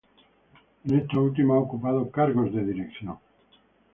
[0.83, 3.19] En esta última ha ocupado cargos de dirección.